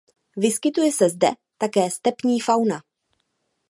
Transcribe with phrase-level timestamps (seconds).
[0.37, 1.27] Vyskytuje se zde
[1.59, 2.81] také stepní fauna.